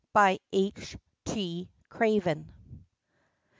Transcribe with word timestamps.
H. 0.17 0.97
T. 1.25 1.69
CRAVEN. 1.89 2.49